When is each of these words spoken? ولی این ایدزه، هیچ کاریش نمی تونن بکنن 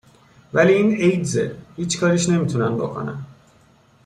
ولی 0.53 0.73
این 0.73 0.95
ایدزه، 0.95 1.57
هیچ 1.77 1.99
کاریش 1.99 2.29
نمی 2.29 2.47
تونن 2.47 2.75
بکنن 2.75 3.23